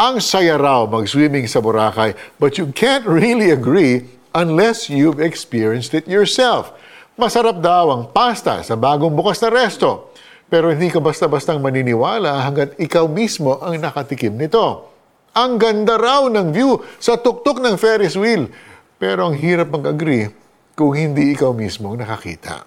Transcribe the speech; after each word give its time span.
Ang 0.00 0.16
saya 0.24 0.56
raw 0.56 0.88
mag-swimming 0.88 1.44
sa 1.44 1.60
Boracay, 1.60 2.16
but 2.40 2.56
you 2.56 2.72
can't 2.72 3.04
really 3.04 3.52
agree 3.52 4.08
unless 4.32 4.88
you've 4.88 5.20
experienced 5.20 5.92
it 5.92 6.08
yourself. 6.08 6.72
Masarap 7.20 7.60
daw 7.60 7.92
ang 7.92 8.08
pasta 8.08 8.64
sa 8.64 8.80
bagong 8.80 9.12
bukas 9.12 9.44
na 9.44 9.52
resto. 9.52 10.08
Pero 10.48 10.72
hindi 10.72 10.88
ka 10.88 11.04
basta-bastang 11.04 11.60
maniniwala 11.60 12.48
hanggat 12.48 12.80
ikaw 12.80 13.04
mismo 13.12 13.60
ang 13.60 13.76
nakatikim 13.76 14.40
nito. 14.40 14.88
Ang 15.36 15.60
ganda 15.60 16.00
raw 16.00 16.24
ng 16.32 16.48
view 16.48 16.80
sa 16.96 17.20
tuktok 17.20 17.60
ng 17.60 17.76
Ferris 17.76 18.16
wheel. 18.16 18.48
Pero 18.96 19.28
ang 19.28 19.36
hirap 19.36 19.68
mag-agree 19.68 20.32
kung 20.80 20.96
hindi 20.96 21.36
ikaw 21.36 21.52
mismo 21.52 21.92
nakakita. 21.92 22.64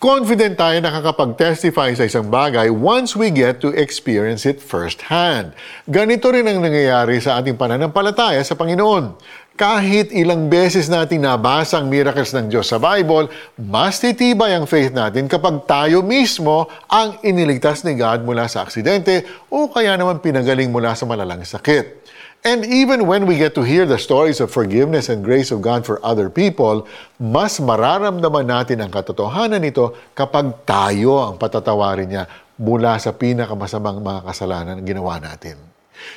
Confident 0.00 0.56
tayo 0.56 0.80
nakakapag-testify 0.80 1.92
sa 1.92 2.08
isang 2.08 2.32
bagay 2.32 2.72
once 2.72 3.12
we 3.12 3.28
get 3.28 3.60
to 3.60 3.68
experience 3.76 4.48
it 4.48 4.56
firsthand. 4.56 5.52
Ganito 5.84 6.32
rin 6.32 6.48
ang 6.48 6.64
nangyayari 6.64 7.20
sa 7.20 7.36
ating 7.36 7.60
pananampalataya 7.60 8.40
sa 8.40 8.56
Panginoon. 8.56 9.20
Kahit 9.60 10.08
ilang 10.16 10.48
beses 10.48 10.88
natin 10.88 11.20
nabasa 11.20 11.84
ang 11.84 11.92
miracles 11.92 12.32
ng 12.32 12.48
Diyos 12.48 12.72
sa 12.72 12.80
Bible, 12.80 13.28
mas 13.60 14.00
titibay 14.00 14.56
ang 14.56 14.64
faith 14.64 14.88
natin 14.88 15.28
kapag 15.28 15.68
tayo 15.68 16.00
mismo 16.00 16.64
ang 16.88 17.20
iniligtas 17.20 17.84
ni 17.84 17.92
God 17.92 18.24
mula 18.24 18.48
sa 18.48 18.64
aksidente 18.64 19.28
o 19.52 19.68
kaya 19.68 20.00
naman 20.00 20.24
pinagaling 20.24 20.72
mula 20.72 20.96
sa 20.96 21.04
malalang 21.04 21.44
sakit. 21.44 22.00
And 22.40 22.64
even 22.64 23.04
when 23.04 23.28
we 23.28 23.36
get 23.36 23.52
to 23.60 23.62
hear 23.62 23.84
the 23.84 24.00
stories 24.00 24.40
of 24.40 24.48
forgiveness 24.48 25.12
and 25.12 25.20
grace 25.20 25.52
of 25.52 25.60
God 25.60 25.84
for 25.84 26.00
other 26.00 26.32
people, 26.32 26.88
mas 27.20 27.60
mararamdaman 27.60 28.48
natin 28.48 28.80
ang 28.80 28.88
katotohanan 28.88 29.60
nito 29.60 29.92
kapag 30.16 30.64
tayo 30.64 31.20
ang 31.20 31.36
patatawarin 31.36 32.08
niya 32.08 32.24
mula 32.56 32.96
sa 32.96 33.12
pinakamasamang 33.12 34.00
mga 34.00 34.20
kasalanan 34.24 34.80
na 34.80 34.84
ginawa 34.84 35.20
natin. 35.20 35.60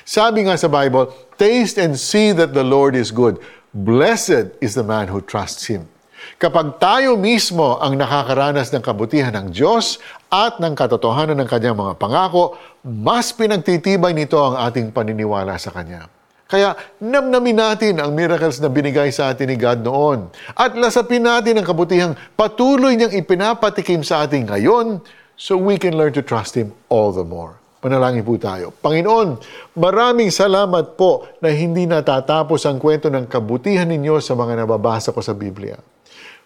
Sabi 0.07 0.47
nga 0.47 0.55
sa 0.55 0.71
Bible, 0.71 1.11
Taste 1.35 1.75
and 1.75 1.99
see 1.99 2.31
that 2.31 2.55
the 2.55 2.63
Lord 2.63 2.95
is 2.95 3.11
good. 3.11 3.43
Blessed 3.75 4.55
is 4.63 4.79
the 4.79 4.85
man 4.85 5.11
who 5.11 5.19
trusts 5.19 5.67
Him. 5.67 5.91
Kapag 6.37 6.77
tayo 6.77 7.15
mismo 7.15 7.79
ang 7.79 7.95
nakakaranas 7.95 8.69
ng 8.73 8.83
kabutihan 8.83 9.33
ng 9.33 9.55
Diyos 9.55 9.97
at 10.27 10.59
ng 10.59 10.75
katotohanan 10.75 11.39
ng 11.39 11.49
Kanyang 11.49 11.77
mga 11.79 11.93
pangako, 11.97 12.57
mas 12.83 13.31
pinagtitibay 13.31 14.11
nito 14.11 14.37
ang 14.37 14.59
ating 14.59 14.91
paniniwala 14.91 15.55
sa 15.55 15.71
Kanya. 15.71 16.11
Kaya 16.53 16.77
namnamin 17.01 17.57
natin 17.57 17.97
ang 17.97 18.13
miracles 18.13 18.61
na 18.61 18.69
binigay 18.69 19.09
sa 19.09 19.33
atin 19.33 19.49
ni 19.49 19.57
God 19.57 19.81
noon. 19.81 20.29
At 20.53 20.77
lasapin 20.77 21.25
natin 21.25 21.57
ang 21.57 21.65
kabutihang 21.65 22.13
patuloy 22.37 22.93
niyang 22.93 23.15
ipinapatikim 23.15 24.05
sa 24.05 24.21
atin 24.21 24.45
ngayon 24.45 25.01
so 25.33 25.57
we 25.57 25.81
can 25.81 25.97
learn 25.97 26.13
to 26.13 26.21
trust 26.21 26.53
Him 26.53 26.75
all 26.93 27.09
the 27.09 27.25
more. 27.25 27.62
Panalangin 27.83 28.23
po 28.23 28.39
tayo. 28.39 28.71
Panginoon, 28.79 29.43
maraming 29.75 30.31
salamat 30.31 30.95
po 30.95 31.27
na 31.43 31.51
hindi 31.51 31.83
natatapos 31.83 32.63
ang 32.63 32.79
kwento 32.79 33.11
ng 33.11 33.27
kabutihan 33.27 33.83
ninyo 33.83 34.23
sa 34.23 34.39
mga 34.39 34.63
nababasa 34.63 35.11
ko 35.11 35.19
sa 35.19 35.35
Biblia. 35.35 35.75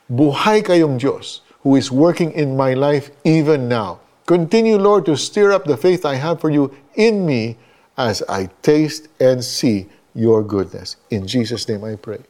Buhay 0.09 0.65
kayong 0.65 0.97
Diyos 0.97 1.45
who 1.61 1.77
is 1.77 1.93
working 1.93 2.33
in 2.33 2.58
my 2.58 2.73
life 2.73 3.13
even 3.21 3.69
now. 3.69 4.02
Continue, 4.25 4.81
Lord, 4.81 5.05
to 5.05 5.13
stir 5.13 5.53
up 5.53 5.69
the 5.69 5.77
faith 5.77 6.09
I 6.09 6.17
have 6.17 6.41
for 6.41 6.49
you 6.49 6.73
in 6.97 7.30
me 7.30 7.61
as 8.02 8.25
I 8.25 8.49
taste 8.65 9.05
and 9.21 9.45
see 9.45 9.85
your 10.17 10.41
goodness. 10.41 10.97
In 11.13 11.30
Jesus' 11.30 11.69
name 11.69 11.85
I 11.85 12.02
pray. 12.02 12.25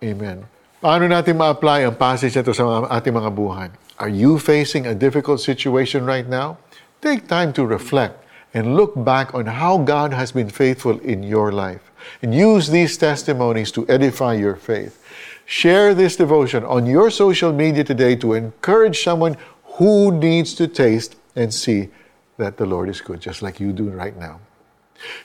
Amen. 0.00 0.48
Paano 0.80 1.04
natin 1.04 1.36
ma-apply 1.36 1.84
ang 1.84 2.00
passage 2.00 2.32
ito 2.32 2.56
sa 2.56 2.88
ating 2.88 3.12
mga 3.12 3.28
buhay? 3.28 3.68
Are 4.00 4.08
you 4.08 4.40
facing 4.40 4.88
a 4.88 4.96
difficult 4.96 5.44
situation 5.44 6.08
right 6.08 6.24
now? 6.24 6.56
Take 7.04 7.28
time 7.28 7.52
to 7.52 7.68
reflect 7.68 8.27
and 8.58 8.74
look 8.74 8.90
back 9.06 9.38
on 9.38 9.46
how 9.46 9.78
God 9.78 10.10
has 10.10 10.34
been 10.34 10.50
faithful 10.50 10.98
in 10.98 11.22
your 11.22 11.54
life. 11.54 11.94
And 12.26 12.34
use 12.34 12.66
these 12.66 12.98
testimonies 12.98 13.70
to 13.78 13.86
edify 13.86 14.34
your 14.34 14.58
faith. 14.58 14.98
Share 15.46 15.94
this 15.94 16.18
devotion 16.18 16.66
on 16.66 16.82
your 16.82 17.06
social 17.14 17.54
media 17.54 17.86
today 17.86 18.18
to 18.18 18.34
encourage 18.34 19.06
someone 19.06 19.38
who 19.78 20.10
needs 20.10 20.58
to 20.58 20.66
taste 20.66 21.14
and 21.38 21.54
see 21.54 21.88
that 22.34 22.58
the 22.58 22.66
Lord 22.66 22.90
is 22.90 23.00
good, 23.00 23.22
just 23.22 23.46
like 23.46 23.62
you 23.62 23.70
do 23.70 23.94
right 23.94 24.18
now. 24.18 24.42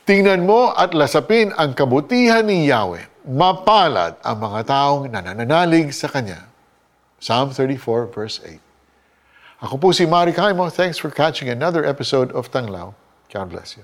Tingnan 0.06 0.46
mo 0.46 0.70
at 0.78 0.94
lasapin 0.94 1.50
ang 1.58 1.74
kabutihan 1.74 2.46
ni 2.46 2.70
Yahweh. 2.70 3.26
Mapalad 3.34 4.22
ang 4.22 4.38
mga 4.38 4.62
taong 4.70 5.10
nananalig 5.10 5.90
sa 5.90 6.06
Kanya. 6.06 6.46
Psalm 7.18 7.50
34 7.50 8.14
verse 8.14 8.38
8. 8.46 8.62
Ako 9.66 9.82
po 9.82 9.90
si 9.90 10.06
Mari 10.06 10.38
Kaimo. 10.38 10.70
Thanks 10.70 11.02
for 11.02 11.10
catching 11.10 11.50
another 11.50 11.82
episode 11.82 12.30
of 12.38 12.54
Tanglaw. 12.54 12.94
God 13.34 13.50
bless 13.50 13.78
you. 13.78 13.84